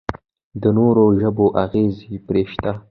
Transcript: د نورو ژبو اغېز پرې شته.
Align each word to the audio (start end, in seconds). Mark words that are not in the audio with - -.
د 0.61 0.63
نورو 0.77 1.05
ژبو 1.19 1.45
اغېز 1.63 1.95
پرې 2.27 2.43
شته. 2.51 2.71